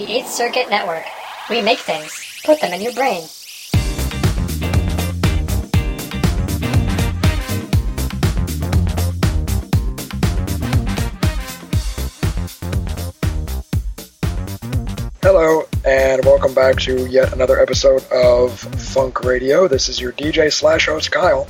[0.00, 1.04] The 8th Circuit Network.
[1.50, 3.22] We make things, put them in your brain.
[15.20, 19.68] Hello, and welcome back to yet another episode of Funk Radio.
[19.68, 21.46] This is your DJ slash host, Kyle.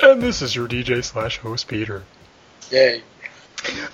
[0.00, 2.04] And this is your DJ slash host, Peter.
[2.70, 3.02] Yay.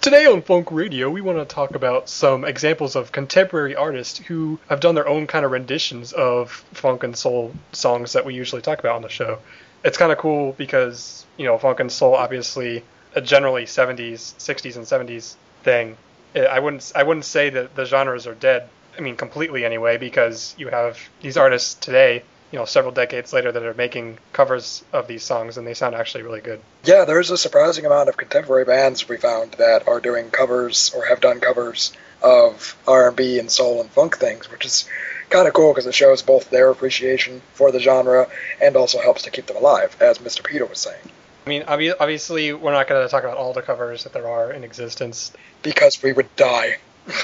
[0.01, 4.61] Today on Funk Radio, we want to talk about some examples of contemporary artists who
[4.69, 8.63] have done their own kind of renditions of funk and soul songs that we usually
[8.63, 9.39] talk about on the show.
[9.83, 12.85] It's kind of cool because, you know, funk and soul obviously
[13.15, 15.97] a generally 70s, 60s and 70s thing.
[16.35, 18.69] Eh, I wouldn't I wouldn't say that the genres are dead.
[18.97, 22.23] I mean, completely anyway, because you have these artists today,
[22.55, 25.97] you know, several decades later that are making covers of these songs and they sound
[25.97, 26.61] actually really good.
[26.85, 31.05] Yeah, there's a surprising amount of contemporary bands we found that are doing covers or
[31.05, 31.93] have done covers
[32.23, 34.89] of R&B and soul and funk things, which is
[35.31, 38.29] kind of cool because it shows both their appreciation for the genre
[38.63, 40.45] and also helps to keep them alive, as Mr.
[40.45, 41.11] Peter was saying.
[41.47, 44.53] I mean, obviously, we're not going to talk about all the covers that there are
[44.53, 45.33] in existence.
[45.65, 46.77] Because we would die.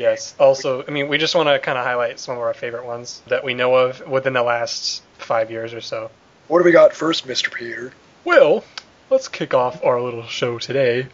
[0.00, 0.34] Yes.
[0.40, 3.20] Also, I mean, we just want to kind of highlight some of our favorite ones
[3.28, 6.10] that we know of within the last five years or so.
[6.48, 7.52] What do we got first, Mr.
[7.52, 7.92] Peter?
[8.24, 8.64] Well,
[9.10, 11.08] let's kick off our little show today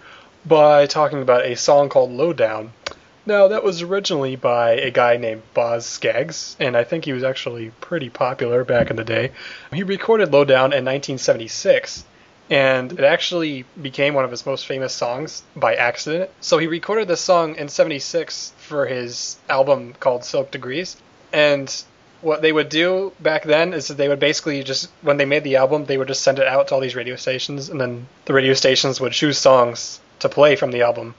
[0.45, 2.73] by talking about a song called Lowdown.
[3.27, 7.25] Now, that was originally by a guy named Boz Scaggs, and I think he was
[7.25, 9.33] actually pretty popular back in the day.
[9.73, 12.05] He recorded Lowdown in 1976,
[12.49, 16.31] and it actually became one of his most famous songs by accident.
[16.41, 20.97] So he recorded this song in 76 for his album called Silk Degrees,
[21.33, 21.85] and
[22.21, 25.45] what they would do back then is that they would basically just when they made
[25.45, 28.07] the album they would just send it out to all these radio stations and then
[28.25, 31.15] the radio stations would choose songs to play from the album.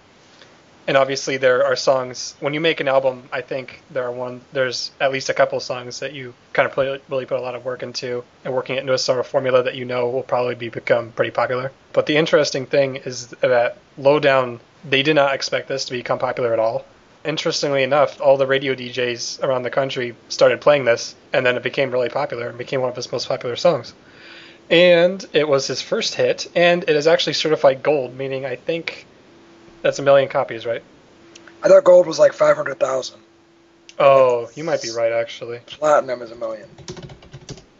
[0.87, 4.41] And obviously there are songs when you make an album i think there are one
[4.53, 7.55] there's at least a couple songs that you kind of play, really put a lot
[7.55, 10.23] of work into and working it into a sort of formula that you know will
[10.23, 11.71] probably be become pretty popular.
[11.93, 16.53] But the interesting thing is that lowdown they did not expect this to become popular
[16.53, 16.85] at all
[17.27, 21.63] interestingly enough, all the radio DJs around the country started playing this, and then it
[21.63, 23.93] became really popular and became one of his most popular songs.
[24.69, 29.05] And it was his first hit, and it is actually certified gold, meaning I think
[29.81, 30.81] that's a million copies, right?
[31.61, 33.19] I thought gold was like 500,000.
[33.99, 35.59] Oh, you might be right, actually.
[35.65, 36.69] Platinum is a million.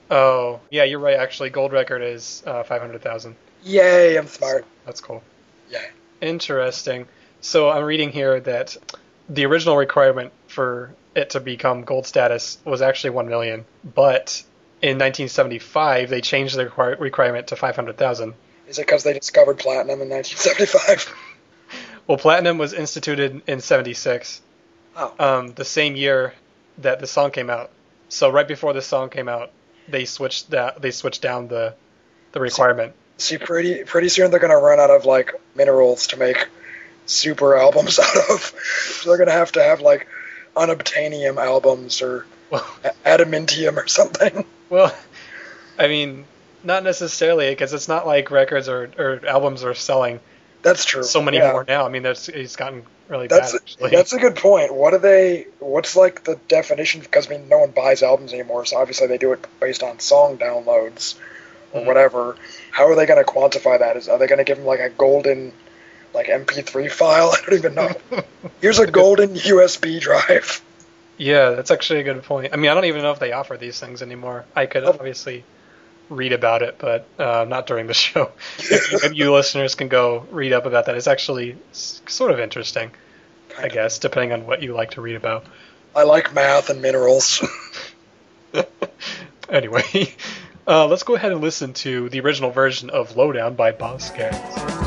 [0.10, 1.18] Oh, yeah, you're right.
[1.18, 3.36] Actually, gold record is uh, 500,000.
[3.64, 4.66] Yay, I'm smart.
[4.86, 5.22] That's cool.
[5.70, 5.84] Yeah.
[6.22, 7.08] Interesting.
[7.42, 8.78] So I'm reading here that
[9.30, 14.44] the original requirement for it to become gold status was actually 1 million, but
[14.82, 18.34] in 1975 they changed the requir- requirement to 500,000.
[18.68, 21.14] Is it because they discovered platinum in 1975?
[22.08, 24.42] Well, platinum was instituted in 76,
[24.96, 25.14] Oh.
[25.20, 26.34] um, the same year
[26.78, 27.70] that the song came out.
[28.08, 29.52] So right before the song came out,
[29.90, 31.74] they switched that they switched down the
[32.32, 32.94] the requirement.
[33.18, 36.48] See, pretty pretty soon they're gonna run out of like minerals to make
[37.08, 38.42] super albums out of.
[38.42, 40.08] So they're gonna have to have like
[40.56, 42.66] unobtainium albums or Well,
[43.06, 44.46] adamantium or something.
[44.70, 44.96] well,
[45.78, 46.26] I mean,
[46.64, 50.20] not necessarily because it's not like records or, or albums are selling
[50.64, 51.04] That's true.
[51.04, 51.52] so many Yeah.
[51.52, 51.86] more now.
[51.86, 53.92] I mean, there's it's gotten really That's bad actually.
[53.92, 54.74] that's a good point.
[54.74, 55.46] What do they?
[55.60, 57.02] What's like the definition?
[57.02, 60.00] Because I mean, no one buys albums anymore, so obviously they do it based on
[60.00, 61.16] song downloads
[61.72, 61.86] or Mhm.
[61.86, 62.36] whatever.
[62.72, 63.96] How are they going to quantify that?
[63.98, 65.54] Is are they going to give them like a golden,
[66.18, 67.30] like MP3 file?
[67.34, 67.92] I don't even know.
[68.62, 70.62] Here's a golden USB drive.
[71.18, 72.54] Yeah, that's actually a good point.
[72.54, 74.46] I mean, I don't even know if they offer these things anymore.
[74.56, 74.90] I could Oh.
[74.90, 75.44] obviously
[76.10, 78.32] read about it, but uh, not during the show.
[79.12, 80.96] You listeners can go read up about that.
[80.96, 82.92] It's actually sort of interesting,
[83.50, 83.74] I Kind of.
[83.74, 85.46] guess, depending on what you like to read about.
[85.96, 87.44] I like math and minerals.
[89.50, 90.14] anyway,
[90.68, 94.87] uh, let's go ahead and listen to the original version of Lowdown by Scaggs.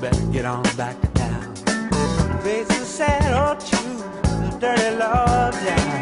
[0.00, 1.54] Hey, son, you better get on back to town.
[2.42, 6.00] Face is sad or true, the dirty love down.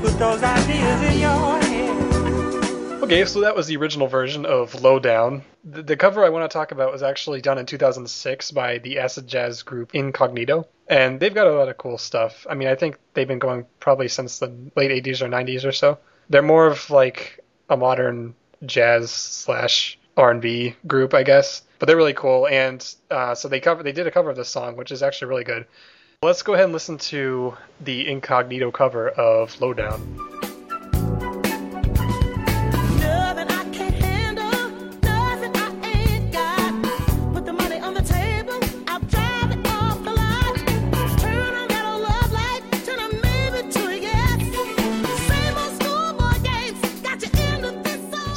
[0.00, 3.02] Put those ideas in your head.
[3.02, 5.42] Okay, so that was the original version of Lowdown.
[5.64, 8.98] The, the cover I want to talk about was actually done in 2006 by the
[8.98, 12.46] acid jazz group Incognito, and they've got a lot of cool stuff.
[12.48, 15.72] I mean, I think they've been going probably since the late 80s or 90s or
[15.72, 15.98] so.
[16.30, 18.34] They're more of like a modern
[18.66, 22.46] jazz slash R&B group, I guess, but they're really cool.
[22.48, 25.28] And uh, so they cover they did a cover of this song, which is actually
[25.28, 25.66] really good.
[26.22, 30.37] Let's go ahead and listen to the Incognito cover of Lowdown.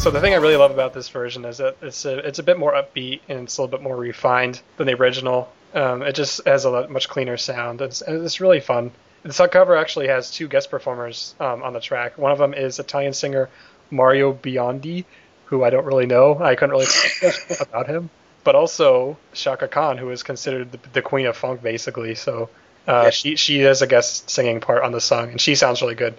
[0.01, 2.44] So the thing I really love about this version is that it's a, it's a
[2.44, 5.48] bit more upbeat and it's a little bit more refined than the original.
[5.75, 7.81] Um, it just has a much cleaner sound.
[7.81, 8.89] It's, it's really fun.
[9.21, 12.18] The song cover actually has two guest performers um, on the track.
[12.18, 13.48] One of them is Italian singer
[13.92, 15.06] Mario Biondi,
[15.45, 16.39] who I don't really know.
[16.39, 18.09] I couldn't really talk about him.
[18.44, 22.15] But also Chaka Khan, who is considered the, the queen of funk, basically.
[22.15, 22.50] So
[22.88, 23.13] uh, Yes.
[23.13, 26.15] she she has a guest singing part on the song, and she sounds really good.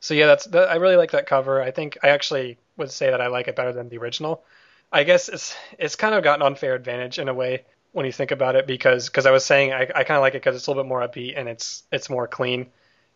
[0.00, 1.62] So yeah, that's that, I really like that cover.
[1.62, 4.44] I think I actually would say that I like it better than the original.
[4.92, 8.12] I guess it's it's kind of got an unfair advantage in a way when you
[8.12, 10.56] think about it because because I was saying I, I kind of like it because
[10.56, 12.66] it's a little bit more upbeat and it's it's more clean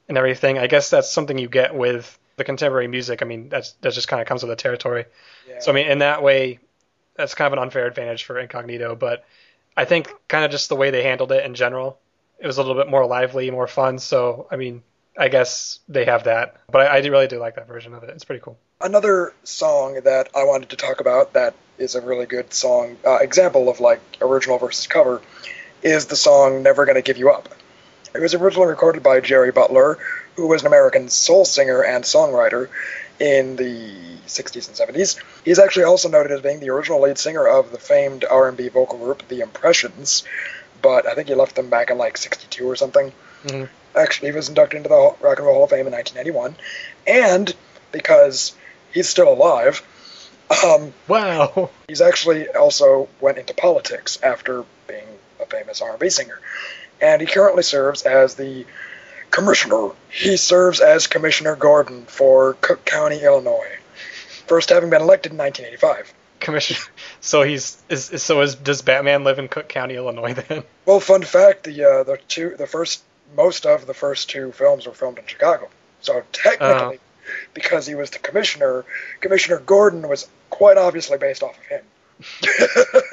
[0.08, 0.58] and everything.
[0.58, 3.20] I guess that's something you get with the contemporary music.
[3.20, 5.04] I mean that's that just kind of comes with the territory.
[5.48, 5.58] Yeah.
[5.58, 6.60] So I mean in that way,
[7.14, 8.94] that's kind of an unfair advantage for Incognito.
[8.94, 9.24] But
[9.76, 11.98] I think kind of just the way they handled it in general,
[12.38, 13.98] it was a little bit more lively, more fun.
[13.98, 14.82] So I mean
[15.18, 16.56] I guess they have that.
[16.70, 18.10] But I, I really do like that version of it.
[18.10, 18.58] It's pretty cool.
[18.80, 23.16] Another song that I wanted to talk about that is a really good song uh,
[23.16, 25.22] example of like original versus cover
[25.82, 27.48] is the song "Never Gonna Give You Up."
[28.14, 29.98] It was originally recorded by Jerry Butler,
[30.36, 32.68] who was an American soul singer and songwriter
[33.18, 35.16] in the 60s and 70s.
[35.42, 38.98] He's actually also noted as being the original lead singer of the famed R&B vocal
[38.98, 40.22] group The Impressions,
[40.82, 43.10] but I think he left them back in like 62 or something.
[43.46, 43.70] Mhm.
[43.94, 46.56] Actually, he was inducted into the Rock and Roll Hall of Fame in 1991,
[47.06, 47.54] and
[47.90, 48.52] because
[48.92, 49.82] he's still alive,
[50.64, 51.70] um, Wow.
[51.88, 55.06] he's actually also went into politics after being
[55.40, 56.40] a famous R&B singer,
[57.00, 58.64] and he currently serves as the
[59.30, 59.90] commissioner.
[60.08, 63.76] He serves as Commissioner Gordon for Cook County, Illinois,
[64.46, 66.14] first having been elected in 1985.
[66.40, 66.76] Commission.
[67.20, 70.34] So he's is, is so is does Batman live in Cook County, Illinois?
[70.34, 73.02] Then Well, fun fact: the uh, the two the first
[73.34, 75.68] most of the first two films were filmed in Chicago.
[76.02, 77.00] So technically,
[77.54, 78.84] because he was the commissioner,
[79.20, 81.84] Commissioner Gordon was quite obviously based off of him.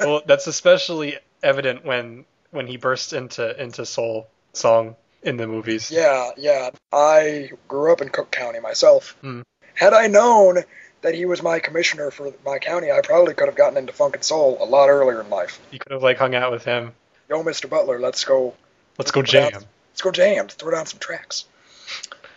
[0.00, 5.90] well, that's especially evident when when he bursts into into soul song in the movies.
[5.90, 6.70] Yeah, yeah.
[6.92, 9.16] I grew up in Cook County myself.
[9.20, 9.42] Hmm.
[9.74, 10.58] Had I known
[11.02, 14.14] that he was my commissioner for my county, I probably could have gotten into funk
[14.14, 15.60] and soul a lot earlier in life.
[15.70, 16.92] You could have like hung out with him.
[17.28, 17.68] Yo, Mr.
[17.68, 18.54] Butler, let's go.
[18.98, 19.62] Let's go throw down- jam.
[19.92, 20.48] Let's go jam.
[20.48, 21.44] Throw down some tracks.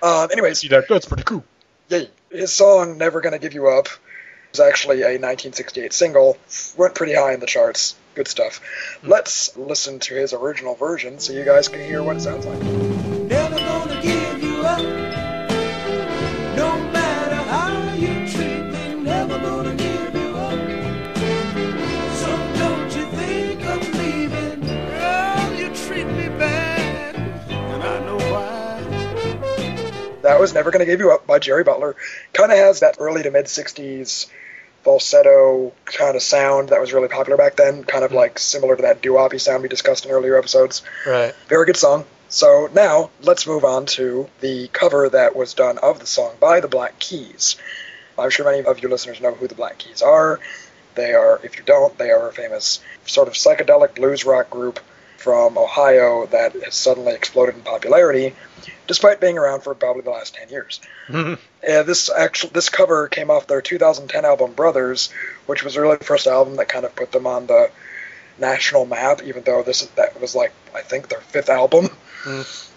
[0.01, 0.87] Um, anyways, See that?
[0.87, 1.43] That's pretty cool.
[1.89, 2.09] Yay.
[2.29, 3.87] His song "Never Gonna Give You Up"
[4.51, 6.37] was actually a 1968 single.
[6.75, 7.95] Went pretty high in the charts.
[8.15, 8.61] Good stuff.
[9.01, 9.09] Hmm.
[9.09, 13.06] Let's listen to his original version so you guys can hear what it sounds like.
[30.27, 31.95] That was "Never Gonna Give You Up" by Jerry Butler.
[32.33, 34.29] Kind of has that early to mid 60s
[34.83, 37.85] falsetto kind of sound that was really popular back then.
[37.85, 38.17] Kind of hmm.
[38.17, 40.81] like similar to that doo-wop sound we discussed in earlier episodes.
[41.05, 41.33] Right.
[41.47, 42.03] Very good song.
[42.27, 46.59] So now let's move on to the cover that was done of the song by
[46.59, 47.55] the Black Keys.
[48.19, 50.41] I'm sure many of you listeners know who the Black Keys are.
[50.95, 54.81] They are, if you don't, they are a famous sort of psychedelic blues rock group
[55.17, 58.35] from Ohio that has suddenly exploded in popularity,
[58.87, 60.79] despite being around for probably the last 10 years.
[61.67, 65.09] Uh, this actual this cover came off their 2010 album Brothers,
[65.47, 67.69] which was really the first album that kind of put them on the
[68.37, 69.21] national map.
[69.23, 71.89] Even though this that was like I think their fifth album.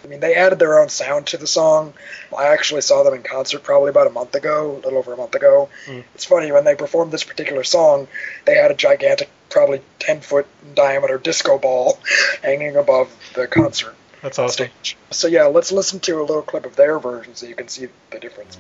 [0.05, 1.93] I mean, they added their own sound to the song.
[2.37, 5.17] I actually saw them in concert probably about a month ago, a little over a
[5.17, 5.69] month ago.
[5.87, 6.05] Mm.
[6.15, 8.09] It's funny when they performed this particular song,
[8.45, 11.99] they had a gigantic, probably 10 foot diameter disco ball
[12.43, 14.69] hanging above the concert That's awesome.
[14.69, 14.97] stage.
[15.11, 17.89] So yeah, let's listen to a little clip of their version so you can see
[18.11, 18.57] the difference.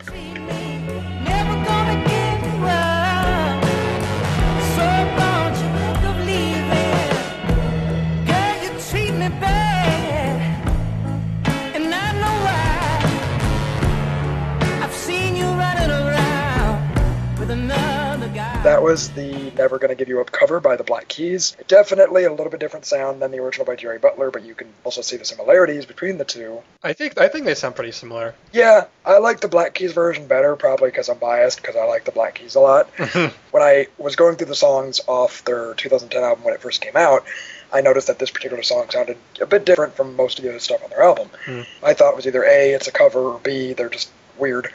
[18.81, 21.55] That was the Never Gonna Give You Up cover by the Black Keys.
[21.69, 24.69] Definitely a little bit different sound than the original by Jerry Butler, but you can
[24.85, 26.63] also see the similarities between the two.
[26.83, 28.35] I think I think they sound pretty similar.
[28.55, 32.07] Yeah, I like the Black Keys version better, probably because I'm biased, because I like
[32.07, 32.89] the Black Keys a lot.
[33.51, 36.97] when I was going through the songs off their 2010 album when it first came
[36.97, 37.27] out,
[37.71, 40.59] I noticed that this particular song sounded a bit different from most of the other
[40.59, 41.29] stuff on their album.
[41.45, 41.61] Hmm.
[41.83, 44.69] I thought it was either A, it's a cover, or B, they're just weird.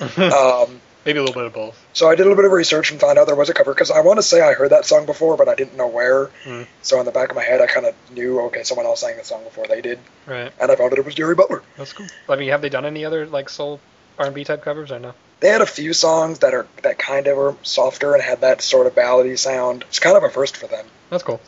[0.16, 1.82] um, Maybe a little bit of both.
[1.92, 3.72] so I did a little bit of research and found out there was a cover
[3.72, 6.26] because I want to say I heard that song before, but I didn't know where.
[6.44, 6.62] Hmm.
[6.82, 9.16] So in the back of my head, I kind of knew, okay, someone else sang
[9.16, 10.52] the song before they did, Right.
[10.60, 11.62] and I found out it was Jerry Butler.
[11.76, 12.06] That's cool.
[12.28, 13.80] I mean, have they done any other like soul
[14.18, 16.98] R and B type covers or know They had a few songs that are that
[16.98, 19.84] kind of were softer and had that sort of ballady sound.
[19.88, 20.84] It's kind of a first for them.
[21.08, 21.40] That's cool.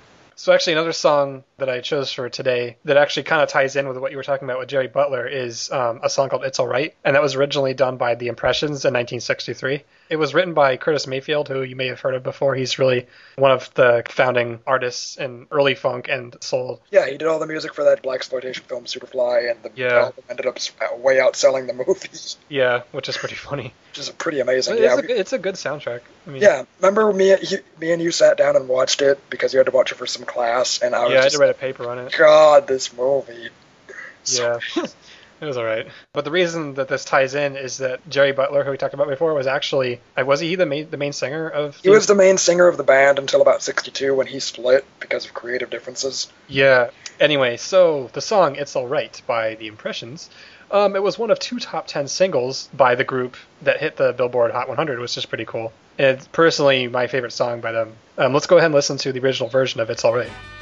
[0.43, 3.87] So actually, another song that I chose for today that actually kind of ties in
[3.87, 6.59] with what you were talking about with Jerry Butler is um, a song called "It's
[6.59, 9.85] Alright," and that was originally done by the Impressions in 1963.
[10.11, 12.55] It was written by Curtis Mayfield, who you may have heard of before.
[12.55, 13.07] He's really
[13.37, 16.83] one of the founding artists in early funk and soul.
[16.91, 19.95] Yeah, he did all the music for that blaxploitation film Superfly, and the Yeah.
[20.05, 22.11] album ended up uh, way outselling the movie,
[22.51, 23.73] Yeah, which is pretty funny.
[23.91, 24.75] which is pretty amazing.
[24.75, 26.01] It's, yeah, a, we- it's a good soundtrack.
[26.27, 26.65] I mean, yeah.
[26.81, 27.35] Remember me,
[27.81, 30.07] me and you sat down and watched it because you had to watch it for
[30.07, 32.15] some class, and I was yeah, I had just to write a paper on it.
[32.19, 33.49] God, this movie.
[34.27, 34.59] Yeah.
[35.43, 35.89] It was alright.
[36.13, 39.09] But the reason that this ties in is that Jerry Butler, who we talked about
[39.09, 42.39] before, was actually was he the main the main singer of He was the main
[42.39, 46.31] singer of the band until about 62 when he split because of creative differences.
[46.47, 46.91] Yeah.
[47.19, 50.31] Anyway, so the song "It's Alright" by The Impressions,
[50.71, 54.13] um, it was one of two top ten singles by the group that hit the
[54.13, 55.73] Billboard Hot 100, which is pretty cool.
[55.99, 57.95] And it's personally my favorite song by them.
[58.17, 60.31] Um, let's go ahead and listen to the original version of "It's Alright."
[60.61, 60.62] Say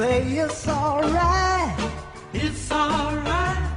[0.00, 1.92] Say it's alright.
[2.32, 3.70] It's alright.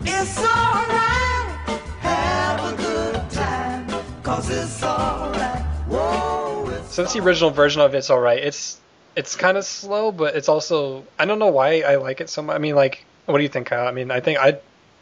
[0.00, 1.58] It's alright.
[2.00, 3.86] Have a good time.
[4.22, 5.60] Cause it's alright.
[5.86, 8.80] Whoa, it's Since the original version of "It's Alright," it's
[9.16, 12.40] it's kind of slow, but it's also I don't know why I like it so
[12.40, 12.54] much.
[12.54, 13.86] I mean, like, what do you think, Kyle?
[13.86, 14.56] I mean, I think I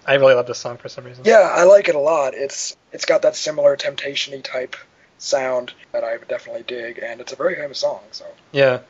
[0.04, 1.22] I really love this song for some reason.
[1.24, 2.34] Yeah, I like it a lot.
[2.34, 4.74] It's it's got that similar Temptation-y type
[5.18, 8.00] sound that I definitely dig, and it's a very famous song.
[8.10, 8.80] So Yeah.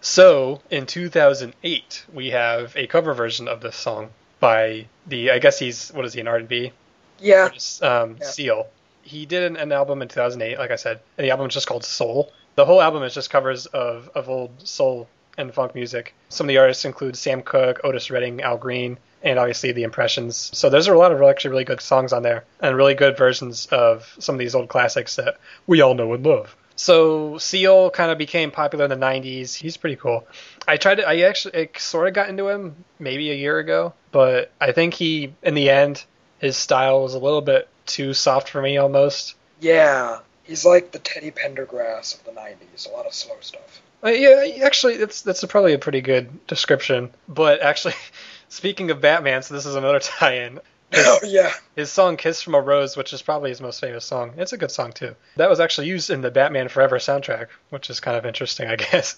[0.00, 5.58] So in 2008, we have a cover version of this song by the I guess
[5.58, 6.72] he's what is he an R&B
[7.18, 8.26] yeah, artist, um, Yeah.
[8.26, 8.66] Seal.
[9.02, 11.66] He did an, an album in 2008, like I said, and the album is just
[11.66, 12.32] called Soul.
[12.54, 16.14] The whole album is just covers of of old soul and funk music.
[16.28, 20.50] Some of the artists include Sam Cooke, Otis Redding, Al Green, and obviously the Impressions.
[20.54, 23.66] So there's a lot of actually really good songs on there, and really good versions
[23.66, 26.56] of some of these old classics that we all know and love.
[26.80, 29.54] So Seal kind of became popular in the 90s.
[29.54, 30.26] He's pretty cool.
[30.66, 33.92] I tried to, I actually I sort of got into him maybe a year ago,
[34.12, 36.02] but I think he, in the end,
[36.38, 39.34] his style was a little bit too soft for me almost.
[39.60, 40.20] yeah.
[40.44, 42.90] He's like the Teddy Pendergrass of the '90s.
[42.90, 43.82] A lot of slow stuff.
[44.02, 47.10] Uh, yeah, actually, that's that's a, probably a pretty good description.
[47.28, 47.94] But actually,
[48.48, 50.58] speaking of Batman, so this is another tie-in.
[50.94, 54.34] Oh yeah, His song "Kiss from a Rose," which is probably his most famous song,
[54.36, 55.14] it's a good song too.
[55.36, 58.76] That was actually used in the Batman Forever soundtrack, which is kind of interesting, I
[58.76, 59.16] guess.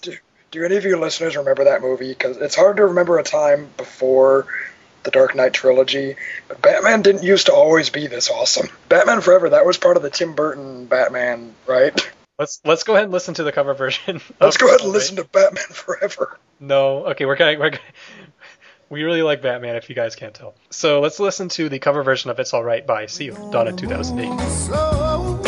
[0.51, 2.09] Do any of you listeners remember that movie?
[2.09, 4.45] Because it's hard to remember a time before
[5.01, 6.15] the Dark Knight trilogy,
[6.47, 8.69] but Batman didn't used to always be this awesome.
[8.89, 11.99] Batman Forever, that was part of the Tim Burton Batman, right?
[12.39, 14.21] Let's let's go ahead and listen to the cover version.
[14.39, 16.39] Let's go ahead and listen to Batman Forever.
[16.59, 17.83] No, okay, we're gonna we're gonna,
[18.93, 19.75] we really like Batman.
[19.75, 22.87] If you guys can't tell, so let's listen to the cover version of "It's Alright"
[22.87, 24.49] by Seal, done in 2008.
[24.49, 25.42] slow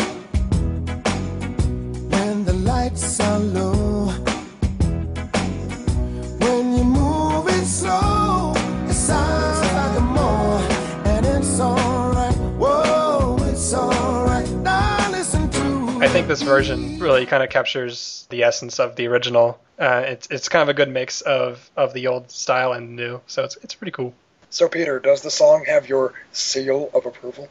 [16.26, 19.60] think this version really kind of captures the essence of the original.
[19.78, 23.20] Uh, it's it's kind of a good mix of, of the old style and new,
[23.28, 24.12] so it's it's pretty cool.
[24.50, 27.48] So, Peter, does the song have your seal of approval?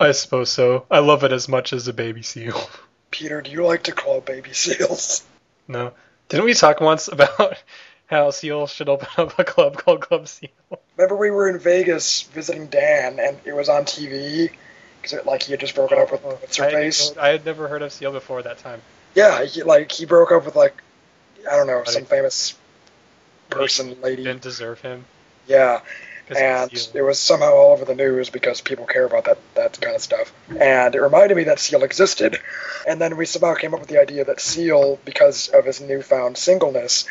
[0.00, 0.86] I suppose so.
[0.90, 2.58] I love it as much as a baby seal.
[3.10, 5.24] Peter, do you like to club baby seals?
[5.68, 5.94] No,
[6.28, 7.60] didn't we talk once about
[8.06, 10.50] how seals should open up a club called Club Seal?
[10.96, 14.52] Remember we were in Vegas visiting Dan, and it was on TV
[15.10, 17.16] because like he had just broken up with her I, face.
[17.16, 18.80] I had never heard of Seal before that time.
[19.14, 20.82] Yeah, he, like he broke up with like
[21.50, 22.16] I don't know some Buddy.
[22.16, 22.54] famous
[23.50, 24.24] person, lady.
[24.24, 25.04] Didn't deserve him.
[25.46, 25.80] Yeah,
[26.34, 29.94] and it was somehow all over the news because people care about that that kind
[29.94, 30.32] of stuff.
[30.48, 32.40] And it reminded me that Seal existed.
[32.86, 36.36] And then we somehow came up with the idea that Seal, because of his newfound
[36.36, 37.06] singleness,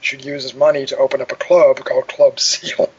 [0.00, 2.92] should use his money to open up a club called Club Seal.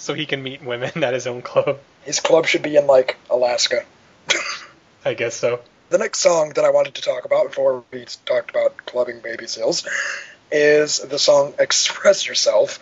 [0.00, 1.78] So he can meet women at his own club.
[2.02, 3.84] His club should be in like Alaska.
[5.04, 5.60] I guess so.
[5.90, 9.46] The next song that I wanted to talk about before we talked about clubbing baby
[9.46, 9.86] seals
[10.50, 12.78] is the song Express Yourself,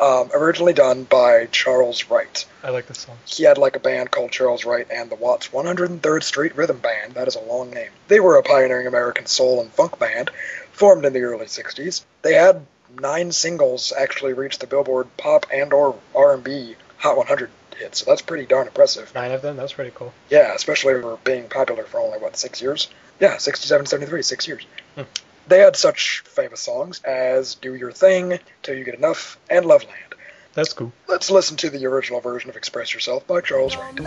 [0.00, 2.46] um, originally done by Charles Wright.
[2.62, 3.16] I like this song.
[3.24, 7.14] He had like a band called Charles Wright and the Watts 103rd Street Rhythm Band.
[7.14, 7.90] That is a long name.
[8.08, 10.30] They were a pioneering American soul and funk band
[10.72, 12.04] formed in the early 60s.
[12.22, 12.64] They had
[13.00, 18.00] nine singles actually reached the Billboard Pop and or R&B Hot 100 hits.
[18.00, 19.14] So that's pretty darn impressive.
[19.14, 19.56] Nine of them.
[19.56, 20.12] That's pretty cool.
[20.30, 22.88] Yeah, especially for being popular for only what six years.
[23.20, 24.66] Yeah, 67, 73, six years.
[24.94, 25.02] Hmm.
[25.48, 30.14] They had such famous songs as Do Your Thing, Till You Get Enough, and Loveland.
[30.54, 30.92] That's cool.
[31.06, 34.00] Let's listen to the original version of Express Yourself by Charles Wright.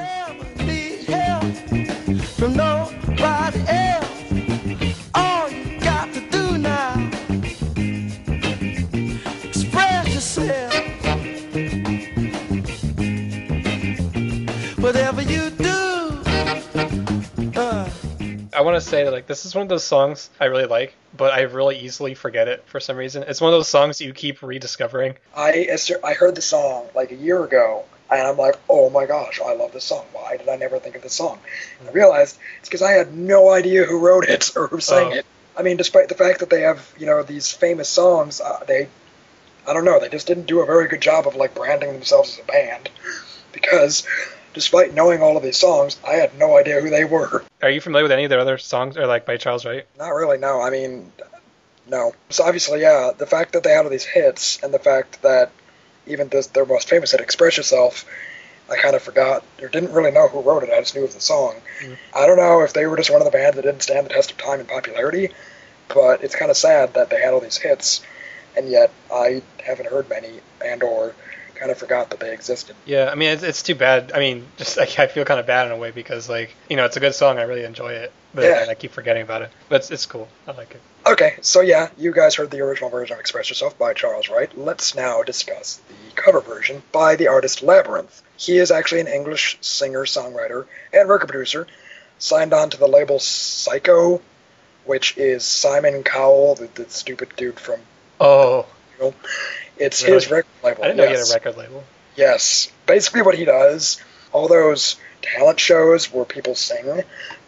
[15.29, 15.69] You do,
[17.59, 17.89] uh,
[18.53, 20.95] I want to say that like this is one of those songs I really like,
[21.15, 23.23] but I really easily forget it for some reason.
[23.27, 25.15] It's one of those songs that you keep rediscovering.
[25.35, 29.39] I I heard the song like a year ago, and I'm like, oh my gosh,
[29.45, 30.05] I love this song.
[30.13, 31.39] Why did I never think of this song?
[31.79, 35.11] And I realized it's because I had no idea who wrote it or who sang
[35.13, 35.15] Oh.
[35.15, 35.25] it.
[35.57, 38.87] I mean, despite the fact that they have you know these famous songs, uh, they
[39.67, 42.33] I don't know, they just didn't do a very good job of like branding themselves
[42.33, 42.89] as a band
[43.51, 44.07] because
[44.53, 47.43] despite knowing all of these songs, I had no idea who they were.
[47.61, 49.85] Are you familiar with any of their other songs or like by Charles Wright?
[49.97, 50.61] Not really, no.
[50.61, 51.11] I mean,
[51.87, 52.13] no.
[52.29, 55.51] So obviously, yeah, the fact that they had all these hits and the fact that
[56.07, 58.05] even this, their most famous hit, Express Yourself,
[58.69, 60.69] I kind of forgot or didn't really know who wrote it.
[60.71, 61.55] I just knew of the song.
[61.81, 61.93] Mm-hmm.
[62.15, 64.13] I don't know if they were just one of the bands that didn't stand the
[64.13, 65.29] test of time and popularity,
[65.87, 68.01] but it's kind of sad that they had all these hits
[68.57, 71.13] and yet I haven't heard many and or
[71.55, 72.75] kind of forgot that they existed.
[72.85, 74.11] Yeah, I mean it's, it's too bad.
[74.13, 76.75] I mean, just like I feel kind of bad in a way because like you
[76.77, 77.37] know it's a good song.
[77.37, 78.65] I really enjoy it, but Yeah.
[78.69, 79.51] I keep forgetting about it.
[79.67, 80.27] But it's, it's cool.
[80.47, 80.81] I like it.
[81.05, 84.55] Okay, so yeah, you guys heard the original version of Express Yourself by Charles Wright.
[84.57, 88.21] Let's now discuss the cover version by the artist Labrinth.
[88.37, 91.67] He is actually an English singer, songwriter, and record producer,
[92.19, 94.21] signed on to the label Syco,
[94.85, 97.79] which is Simon Cowell, the, the stupid dude from.
[98.19, 98.65] Oh,
[99.77, 100.13] It's Really?
[100.15, 100.83] his record label.
[100.83, 101.83] I didn't know he had a record label.
[102.17, 102.69] Yes.
[102.85, 103.97] Basically, what he does,
[104.33, 107.03] all those talent shows where people sing,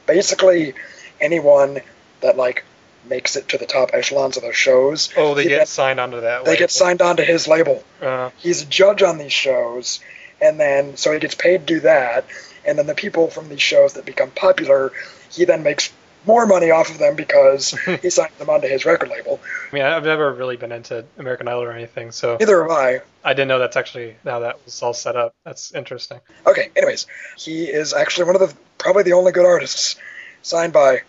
[0.05, 0.73] basically
[1.19, 1.81] anyone
[2.21, 2.63] that like
[3.03, 6.21] makes it to the top echelons of those shows, Oh, they get then- signed onto
[6.21, 6.45] that.
[6.45, 6.59] they label.
[6.59, 7.83] get signed on to his label.
[8.01, 9.99] Uh, He's a judge on these shows,
[10.39, 12.25] and then so he gets paid to do that.
[12.63, 14.91] And then the people from these shows that become popular,
[15.31, 15.91] he then makes
[16.25, 19.39] more money off of them because he signed them onto his record label.
[19.71, 23.01] I mean, I've never really been into American Idol or anything, so Neither have I.
[23.23, 25.35] I didn't know that's actually how that was all set up.
[25.43, 26.19] That's interesting.
[26.45, 27.07] Okay, anyways,
[27.37, 29.95] he is actually one of the probably the only good artists
[30.41, 31.01] signed by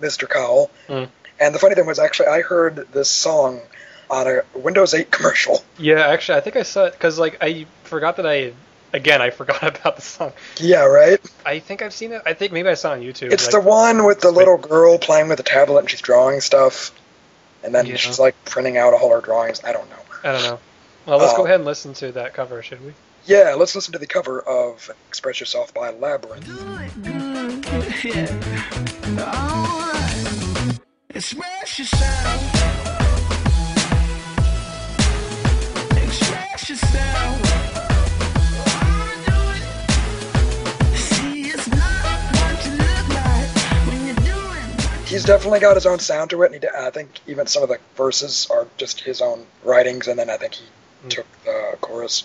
[0.00, 0.28] Mr.
[0.28, 0.70] Cowell.
[0.88, 1.04] Hmm.
[1.40, 3.60] And the funny thing was, actually, I heard this song
[4.10, 5.64] on a Windows 8 commercial.
[5.78, 8.52] Yeah, actually, I think I saw it because like I forgot that I
[8.92, 10.32] again I forgot about the song.
[10.58, 11.20] Yeah, right?
[11.46, 12.22] I think I've seen it.
[12.26, 13.32] I think maybe I saw it on YouTube.
[13.32, 16.40] It's like, the one with the little girl playing with a tablet and she's drawing
[16.40, 16.90] stuff.
[17.64, 17.96] And then Yeah.
[17.96, 19.62] she's like printing out all her drawings.
[19.64, 19.96] I don't know.
[20.24, 20.58] I don't know.
[21.06, 22.94] Well, let's go Uh, ahead and listen to that cover, should we?
[23.24, 26.46] Yeah, let's listen to the cover of Express Yourself by Labrinth.
[28.04, 28.26] yeah.
[29.22, 30.78] Alright.
[31.14, 32.42] Express yourself.
[36.02, 37.51] Express yourself.
[45.12, 47.68] He's definitely got his own sound to it, and he, I think even some of
[47.68, 50.64] the verses are just his own writings, and then I think he
[51.02, 51.08] Hmm.
[51.08, 52.22] took the chorus.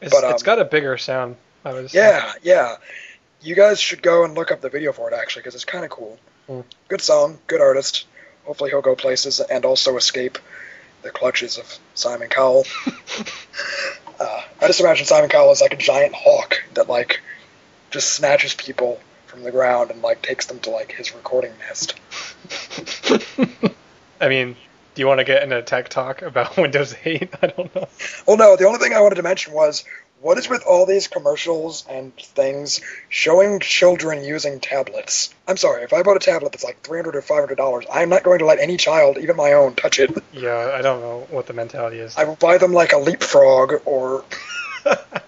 [0.00, 1.36] It's, but, um, it's got a bigger sound.
[1.64, 1.98] I say.
[1.98, 2.76] Yeah, yeah.
[3.42, 5.84] You guys should go and look up the video for it actually, because it's kind
[5.84, 6.18] of cool.
[6.46, 6.60] Hmm.
[6.88, 8.06] Good song, good artist.
[8.44, 10.38] Hopefully he'll go places and also escape
[11.02, 12.64] the clutches of Simon Cowell.
[14.20, 17.20] uh, I just imagine Simon Cowell is like a giant hawk that like
[17.90, 19.00] just snatches people
[19.30, 21.94] from the ground and like takes them to like his recording nest.
[24.20, 24.56] I mean,
[24.94, 27.32] do you want to get into tech talk about Windows 8?
[27.40, 27.88] I don't know.
[28.26, 29.84] Well, no, the only thing I wanted to mention was
[30.20, 35.32] what is with all these commercials and things showing children using tablets?
[35.48, 38.22] I'm sorry, if I bought a tablet that's like 300 or 500 dollars, I'm not
[38.22, 40.10] going to let any child, even my own, touch it.
[40.32, 42.16] Yeah, I don't know what the mentality is.
[42.16, 44.24] I will buy them like a leapfrog or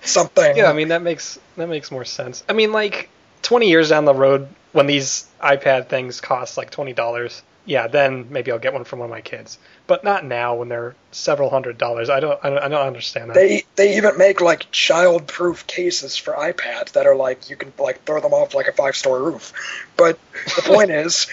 [0.03, 0.57] something.
[0.57, 2.45] Yeah, I mean that makes that makes more sense.
[2.49, 3.11] I mean, like
[3.43, 8.27] 20 years down the road, when these iPad things cost like twenty dollars, yeah, then
[8.31, 9.59] maybe I'll get one for one of my kids.
[9.87, 12.09] But not now when they're several hundred dollars.
[12.09, 13.35] I don't I don't, I don't understand that.
[13.35, 18.05] They they even make like child-proof cases for iPads that are like you can like
[18.05, 19.53] throw them off like a five-story roof.
[19.97, 20.19] But
[20.57, 21.27] the point is,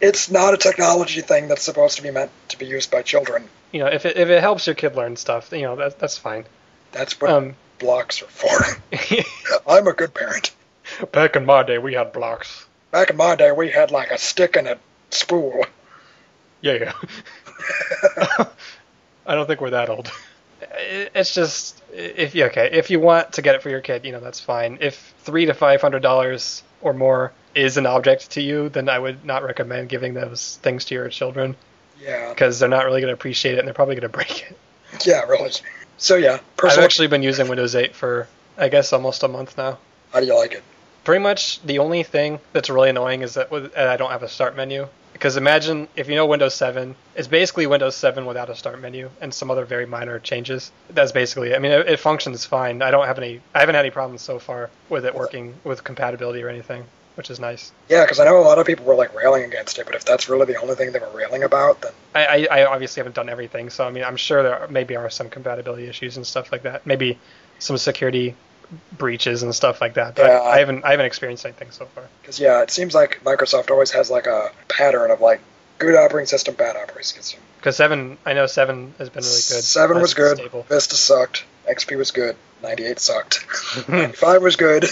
[0.00, 3.44] it's not a technology thing that's supposed to be meant to be used by children.
[3.72, 6.16] you know, if it if it helps your kid learn stuff, you know, that that's
[6.16, 6.44] fine.
[6.92, 8.82] That's what Um, blocks are for.
[9.68, 10.52] I'm a good parent.
[11.12, 12.66] Back in my day, we had blocks.
[12.90, 14.78] Back in my day, we had like a stick and a
[15.10, 15.64] spool.
[16.60, 16.92] Yeah, yeah.
[19.26, 20.10] I don't think we're that old.
[21.14, 24.12] It's just if you okay, if you want to get it for your kid, you
[24.12, 24.78] know that's fine.
[24.80, 28.98] If three to five hundred dollars or more is an object to you, then I
[28.98, 31.56] would not recommend giving those things to your children.
[32.00, 34.42] Yeah, because they're not really going to appreciate it and they're probably going to break
[34.42, 34.56] it.
[35.06, 35.52] yeah, really.
[35.96, 39.78] So yeah, I've actually been using Windows 8 for I guess almost a month now.
[40.12, 40.62] how do you like it?
[41.08, 44.28] Pretty much the only thing that's really annoying is that uh, I don't have a
[44.28, 44.86] start menu.
[45.14, 49.08] Because imagine if you know Windows 7, it's basically Windows 7 without a start menu
[49.22, 50.70] and some other very minor changes.
[50.90, 51.52] That's basically.
[51.52, 51.56] it.
[51.56, 52.82] I mean, it, it functions fine.
[52.82, 53.40] I don't have any.
[53.54, 57.30] I haven't had any problems so far with it working with compatibility or anything, which
[57.30, 57.72] is nice.
[57.88, 60.04] Yeah, because I know a lot of people were like railing against it, but if
[60.04, 63.16] that's really the only thing they were railing about, then I, I, I obviously haven't
[63.16, 66.26] done everything, so I mean, I'm sure there are, maybe are some compatibility issues and
[66.26, 66.84] stuff like that.
[66.84, 67.18] Maybe
[67.60, 68.34] some security
[68.96, 70.14] breaches and stuff like that.
[70.16, 70.40] But Yeah.
[70.42, 72.04] I haven't I haven't experienced anything so far.
[72.22, 75.40] because yeah, it seems like Microsoft always has like a pattern of like
[75.78, 77.40] good operating system, bad operating system.
[77.58, 79.64] Because seven, I know seven has been really good.
[79.64, 80.36] Seven was good.
[80.38, 80.62] Stable.
[80.68, 81.44] Vista sucked.
[81.68, 82.36] XP was good.
[82.62, 83.88] 98 sucked.
[83.88, 84.84] 95 was good,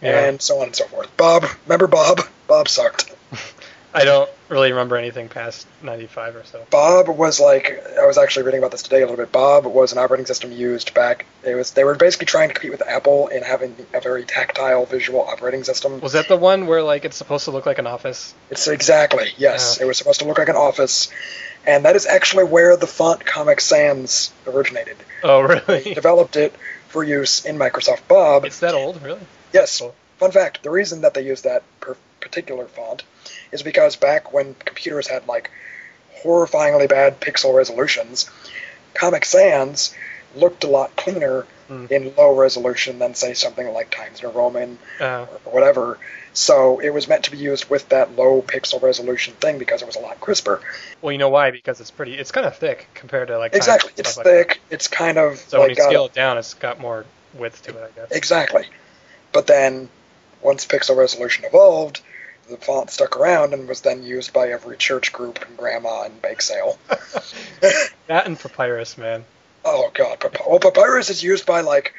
[0.00, 0.24] Yeah.
[0.26, 1.14] and so on and so forth.
[1.16, 2.20] Bob, remember Bob?
[2.46, 3.12] Bob sucked.
[3.94, 6.66] I don't really remember anything past 95 or so.
[6.70, 9.32] Bob was like I was actually reading about this today a little bit.
[9.32, 11.24] Bob was an operating system used back.
[11.44, 14.84] It was they were basically trying to compete with Apple in having a very tactile
[14.86, 16.00] visual operating system.
[16.00, 18.34] Was that the one where like it's supposed to look like an office?
[18.50, 19.80] It's exactly yes.
[19.80, 21.10] It was supposed to look like an office,
[21.66, 24.96] and that is actually where the font Comic Sans originated.
[25.22, 25.94] Oh, They really?
[25.94, 26.52] developed it
[26.88, 28.44] for use in Microsoft Bob.
[28.44, 29.20] it's that old, really?
[29.52, 29.78] Yes.
[29.80, 29.94] Cool.
[30.18, 33.04] Fun fact: the reason that they used that per- particular font
[33.52, 35.50] is because back when computers had like
[36.22, 38.28] horrifyingly bad pixel resolutions,
[38.94, 39.94] Comic Sans
[40.34, 41.86] looked a lot cleaner Hmm.
[41.88, 45.98] in low resolution than say something like Times New Roman Uh, or whatever.
[46.32, 49.86] So it was meant to be used with that low pixel resolution thing because it
[49.86, 50.60] was a lot crisper.
[51.00, 51.52] well, you know why?
[51.52, 52.14] Because it's pretty.
[52.14, 53.54] It's kind of thick compared to like.
[53.54, 53.92] Exactly.
[53.96, 54.48] It's like that.
[54.48, 54.60] thick.
[54.70, 57.70] It's kind of So when you got scale it down, it's got more width to
[57.70, 58.10] it, I guess.
[58.10, 58.64] Exactly.
[59.32, 59.88] But then,
[60.42, 62.00] once pixel resolution evolved,
[62.50, 66.20] the font stuck around and was then used by every church group and grandma and
[66.20, 66.78] bake sale.
[68.06, 69.24] That and Papyrus, man.
[69.64, 71.94] oh god, Pap- well, Papyrus is used by like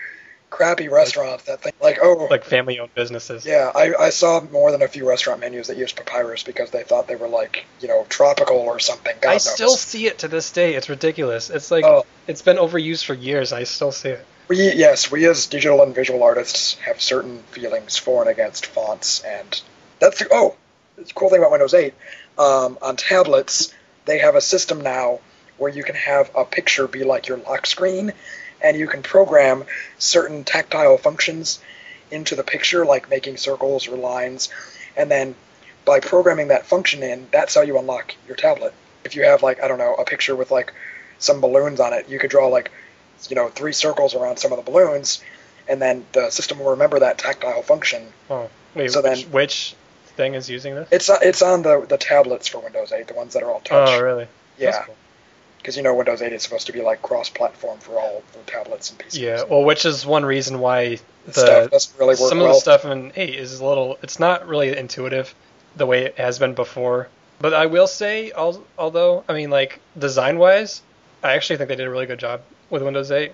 [0.50, 3.46] crappy restaurants that think like, oh, Like family-owned businesses.
[3.46, 6.84] yeah, I, I saw more than a few restaurant menus that used Papyrus because they
[6.84, 9.16] thought they were like, you know, tropical or something.
[9.22, 9.50] God I knows.
[9.50, 10.74] still see it to this day.
[10.76, 11.50] It's ridiculous.
[11.50, 12.06] It's like Oh.
[12.28, 13.54] it's been overused for years.
[13.54, 14.26] I still see it.
[14.50, 19.22] We yes, we as digital and visual artists have certain feelings for and against fonts,
[19.22, 19.62] and
[20.02, 20.56] that's the oh,
[20.98, 21.94] the cool thing about Windows 8.
[22.38, 23.74] Um, on tablets,
[24.06, 25.20] they have a system now
[25.58, 28.12] where you can have a picture be like your lock screen,
[28.62, 29.64] and you can program
[30.00, 31.62] certain tactile functions
[32.10, 34.50] into the picture, like making circles or lines,
[34.98, 35.36] and then
[35.86, 38.74] by programming that function in, that's how you unlock your tablet.
[39.06, 40.74] If you have like I don't know a picture with like
[41.20, 42.72] some balloons on it, you could draw like
[43.30, 45.24] you know three circles around some of the balloons,
[45.68, 48.04] and then the system will remember that tactile function.
[48.30, 48.92] Oh, wait.
[48.92, 49.76] So which, then- which
[50.12, 50.88] thing is using this?
[50.92, 53.60] It's uh, it's on the the tablets for Windows 8, the ones that are all
[53.62, 53.90] touch.
[53.90, 54.28] Oh, really?
[54.58, 54.96] Yeah, cool.
[55.58, 58.90] because you know Windows 8 is supposed to be like cross-platform for all the tablets
[58.92, 59.20] and PCs.
[59.20, 59.44] Yeah.
[59.44, 62.50] Well, which is one reason why The the stuff really work some well.
[62.50, 63.98] of the stuff in 8 is a little.
[64.04, 65.34] It's not really intuitive
[65.76, 67.08] the way it has been before.
[67.40, 70.82] But I will say, although I mean, like design-wise,
[71.24, 73.32] I actually think they did a really good job with Windows 8.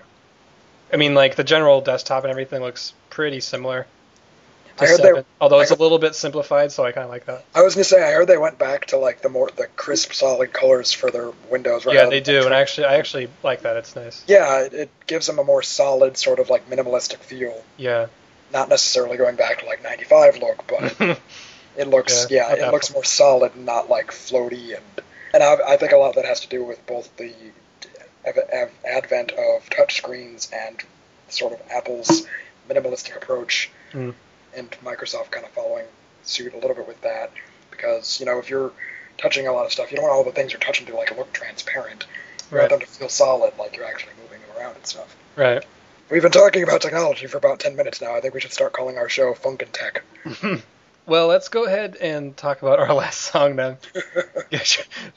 [0.92, 3.86] I mean, like the general desktop and everything looks pretty similar.
[4.78, 7.10] To I heard they- although it's I a little bit simplified, so I kind of
[7.10, 7.44] like that.
[7.54, 10.12] I was gonna say I heard they went back to like the more the crisp,
[10.12, 11.84] solid colors for their Windows.
[11.86, 13.76] yeah, they do, and actually, I actually like that.
[13.76, 14.22] It's nice.
[14.26, 17.62] yeah, it, it gives them a more solid sort of like minimalistic feel.
[17.76, 18.06] Yeah.
[18.52, 21.18] Not necessarily going back to like 95 look, but
[21.76, 24.84] it looks Yeah, yeah, it looks more solid and not like floaty and
[25.34, 27.34] and I, I think a lot of that has to do with both the
[28.86, 30.82] advent of touchscreens and
[31.28, 32.26] sort of Apple's
[32.68, 34.12] minimalistic approach Mm.
[34.56, 35.84] And Microsoft kind of following
[36.22, 37.30] suit a little bit with that
[37.70, 38.72] because you know if you're
[39.16, 41.16] touching a lot of stuff you don't want all the things you're touching to like
[41.16, 42.06] look transparent
[42.50, 42.70] you Right.
[42.70, 45.64] want them to feel solid like you're actually moving them around and stuff right.
[46.10, 48.72] we've been talking about technology for about 10 minutes now I think we should start
[48.72, 50.02] calling our show Funk and Tech
[51.06, 53.78] Well, let's go ahead and talk about our last song then.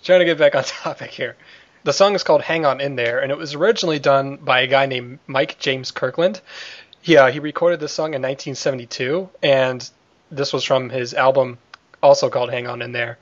[0.03, 1.35] Trying to get back on topic here.
[1.83, 4.67] The song is called "Hang On In There," and it was originally done by a
[4.67, 6.39] guy named Mike James Kirkland.
[7.03, 9.89] Yeah, he recorded this song in 1972, and
[10.31, 11.57] this was from his album,
[12.03, 13.17] also called "Hang On In There."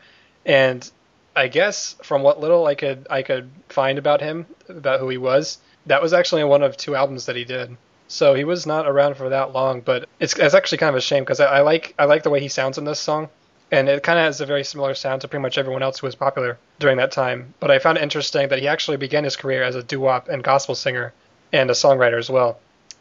[0.46, 0.89] And
[1.36, 5.18] I guess from what little I could I could find about him, about who he
[5.18, 7.78] was, that was actually one of two albums that he did.
[8.10, 11.02] So he was not around for that long, but it's, it's actually kind of a
[11.02, 13.30] shame because I, I like I like the way he sounds in this song,
[13.72, 16.08] and it kind of has a very similar sound to pretty much everyone else who
[16.08, 17.54] was popular during that time.
[17.60, 20.44] But I found it interesting that he actually began his career as a doo-wop and
[20.44, 21.13] gospel singer
[21.54, 22.60] and a songwriter as well,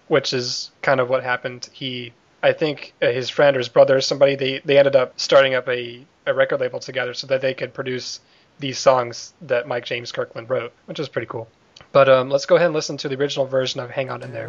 [0.08, 1.68] which is kind of what happened.
[1.72, 5.18] He I think uh, his friend or his brother or somebody they, they ended up
[5.18, 8.20] starting up a, a record label together so that they could produce
[8.58, 11.48] these songs that Mike James Kirkland wrote, which is pretty cool.
[11.92, 14.32] But um, let's go ahead and listen to the original version of "Hang On In
[14.32, 14.48] There."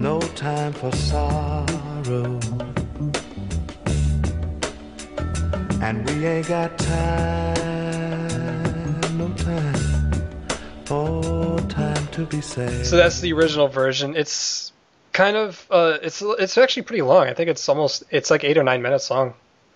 [0.00, 2.40] no time for sorrow,
[5.82, 7.79] and we ain't got time,
[12.26, 12.86] to be sad.
[12.86, 14.16] So that's the original version.
[14.16, 14.72] It's
[15.12, 17.26] kind of uh, it's it's actually pretty long.
[17.26, 19.34] I think it's almost it's like eight or nine minutes long,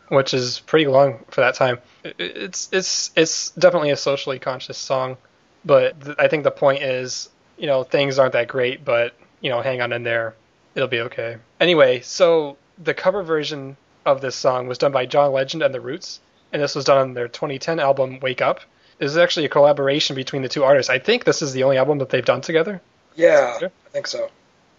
[0.09, 1.79] which is pretty long for that time.
[2.05, 5.17] It's it's it's definitely a socially conscious song,
[5.65, 9.51] but th- I think the point is you know things aren't that great, but you
[9.51, 10.35] know hang on in there,
[10.75, 11.39] it'll be okay.
[11.61, 13.77] Anyway, so the cover version
[14.07, 16.21] of this song was done by John Legend and the Roots,
[16.53, 18.61] and this was done on their 2010 album Wake Up.
[18.99, 20.91] This is actually a collaboration between the two artists.
[20.91, 22.81] I think this is the only album that they've done together.
[23.17, 24.31] Yeah, I think so.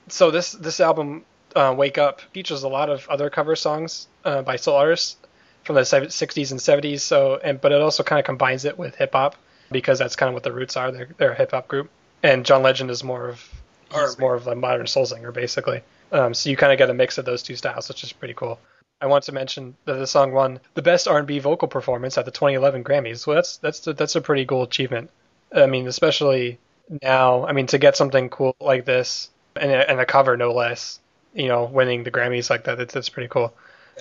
[0.07, 1.25] so this this album
[1.55, 5.15] uh, wake up features a lot of other cover songs uh, by soul artists
[5.63, 8.95] from the 60s and 70s so and but it also kind of combines it with
[8.95, 9.35] hip hop
[9.71, 10.91] because that's kind of what the roots are.
[10.91, 11.89] They're, they're a hip hop group.
[12.23, 13.49] And john legend is more of
[13.93, 15.81] he's more of a modern soul singer basically.
[16.11, 18.33] Um, so you kind of get a mix of those two styles which is pretty
[18.33, 18.59] cool
[19.01, 22.31] I want to mention that the song won the best R&B vocal performance at the
[22.31, 23.19] 2011 Grammys.
[23.19, 25.09] So that's that's that's a pretty cool achievement.
[25.53, 26.59] I mean, especially
[27.01, 27.45] now.
[27.45, 30.99] I mean, to get something cool like this and a, and a cover, no less.
[31.33, 33.53] You know, winning the Grammys like that, that's, that's pretty cool.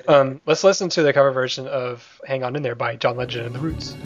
[0.06, 3.46] Um, let's listen to the cover version of "Hang On In There" by John Legend
[3.46, 3.96] and the Roots.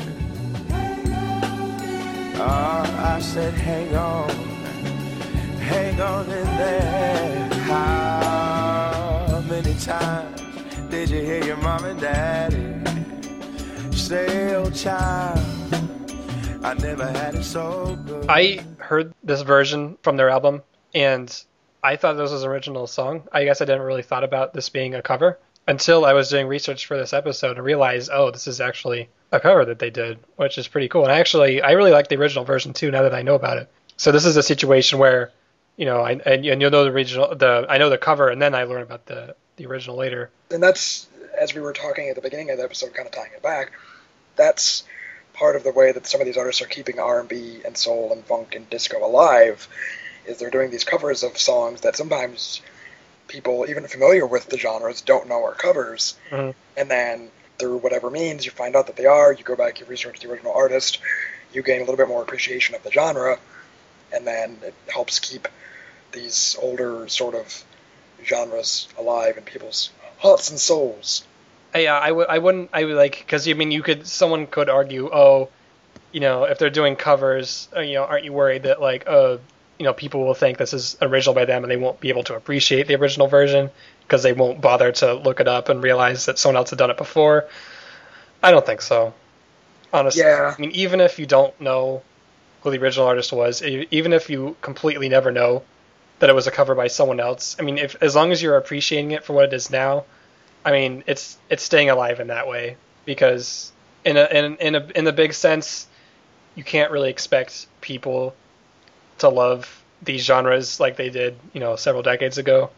[2.40, 4.31] Ah, I said, hang on,
[5.61, 7.48] hang on in there.
[7.64, 10.38] How many times
[10.90, 12.74] did you hear your mom and daddy
[13.92, 15.38] say, oh child,
[16.64, 18.27] I never had it so good?
[18.29, 20.62] I heard this version from their album,
[20.94, 21.44] and
[21.83, 23.29] I thought this was an original song.
[23.33, 26.46] I guess I didn't really thought about this being a cover until I was doing
[26.46, 30.18] research for this episode and realized, oh, this is actually a cover that they did,
[30.37, 31.03] which is pretty cool.
[31.03, 32.90] And I actually, I really like the original version too.
[32.90, 35.33] Now that I know about it, so this is a situation where,
[35.77, 38.40] you know, I and, and you'll know the original, the I know the cover, and
[38.40, 40.31] then I learn about the the original later.
[40.51, 41.07] and that's
[41.38, 43.73] as we were talking at the beginning of the episode, kind of tying it back.
[44.37, 44.83] That's
[45.35, 48.25] part of the way that some of these artists are keeping R&B and soul and
[48.25, 49.68] funk and disco alive.
[50.27, 52.61] Is they're doing these covers of songs that sometimes
[53.29, 56.55] people, even familiar with the genres, don't know are covers, Mhm.
[56.77, 59.33] and then through whatever means you find out that they are.
[59.33, 60.99] You go back, you research the original artist,
[61.53, 63.38] you gain a little bit more appreciation of the genre,
[64.12, 65.47] and then it helps keep
[66.12, 67.64] these older sort of
[68.25, 71.25] genres alive in people's hearts and souls.
[71.75, 72.29] Yeah, I would.
[72.29, 72.71] I wouldn't.
[72.73, 74.07] I would like because I mean, you could.
[74.07, 75.49] Someone could argue, oh,
[76.13, 79.37] you know, if they're doing covers, uh, you know, aren't you worried that like, uh,
[79.79, 82.25] you know, people will think this is original by them and they won't be able
[82.25, 83.71] to appreciate the original version
[84.03, 86.91] because they won't bother to look it up and realize that someone else had done
[86.91, 87.45] it before.
[88.43, 89.13] I don't think so.
[89.93, 90.55] Honestly, Yeah.
[90.57, 92.03] I mean, even if you don't know
[92.63, 95.63] who the original artist was, even if you completely never know
[96.19, 98.57] that it was a cover by someone else, I mean, if as long as you're
[98.57, 100.05] appreciating it for what it is now,
[100.65, 103.73] I mean, it's it's staying alive in that way because
[104.05, 105.87] in a in in a in the big sense,
[106.55, 108.35] you can't really expect people
[109.19, 112.71] to love these genres like they did, you know, several decades ago.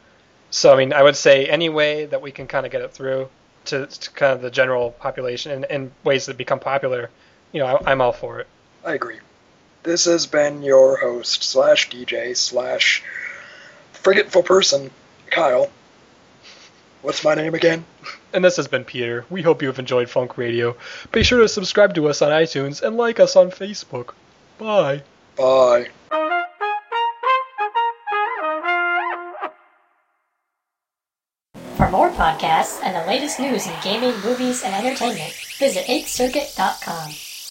[0.51, 2.93] So I mean, I would say any way that we can kind of get it
[2.93, 3.29] through
[3.67, 7.11] to, to kind of the general population and, in ways that become popular,
[7.53, 8.47] you know, I, I'm all for it.
[8.85, 9.19] I agree.
[9.83, 13.03] This has been your host slash DJ slash
[14.03, 14.91] forgetful person,
[15.31, 15.71] Kyle.
[17.03, 17.85] What's my name again?
[18.33, 19.25] And this has been Peter.
[19.31, 20.77] We hope you have enjoyed Funk Radio.
[21.13, 24.13] Be sure to subscribe to us on iTunes and like us on Facebook.
[24.59, 25.03] Bye.
[25.37, 25.89] Bye.
[31.77, 37.30] For more podcasts and the latest news in gaming, movies, and entertainment, visit 8circuit.com.